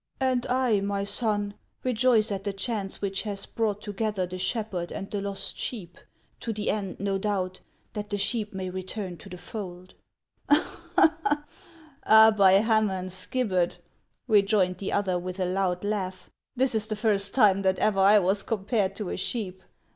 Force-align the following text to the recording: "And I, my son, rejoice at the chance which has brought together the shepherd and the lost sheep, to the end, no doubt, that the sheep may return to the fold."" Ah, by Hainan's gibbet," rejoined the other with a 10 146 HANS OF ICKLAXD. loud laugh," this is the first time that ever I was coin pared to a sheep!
"And 0.19 0.47
I, 0.47 0.79
my 0.79 1.03
son, 1.03 1.53
rejoice 1.83 2.31
at 2.31 2.43
the 2.43 2.53
chance 2.53 3.03
which 3.03 3.21
has 3.21 3.45
brought 3.45 3.83
together 3.83 4.25
the 4.25 4.39
shepherd 4.39 4.91
and 4.91 5.11
the 5.11 5.21
lost 5.21 5.59
sheep, 5.59 5.95
to 6.39 6.51
the 6.51 6.71
end, 6.71 6.99
no 6.99 7.19
doubt, 7.19 7.59
that 7.93 8.09
the 8.09 8.17
sheep 8.17 8.51
may 8.51 8.71
return 8.71 9.15
to 9.17 9.29
the 9.29 9.37
fold."" 9.37 9.93
Ah, 10.49 12.33
by 12.35 12.59
Hainan's 12.63 13.27
gibbet," 13.27 13.77
rejoined 14.27 14.79
the 14.79 14.91
other 14.91 15.19
with 15.19 15.35
a 15.35 15.45
10 15.45 15.53
146 15.53 15.53
HANS 15.59 15.83
OF 15.83 15.89
ICKLAXD. 15.91 15.91
loud 15.91 16.03
laugh," 16.07 16.29
this 16.59 16.73
is 16.73 16.87
the 16.87 16.95
first 16.95 17.35
time 17.35 17.61
that 17.61 17.77
ever 17.77 17.99
I 17.99 18.17
was 18.17 18.41
coin 18.41 18.65
pared 18.65 18.95
to 18.95 19.09
a 19.09 19.17
sheep! 19.17 19.61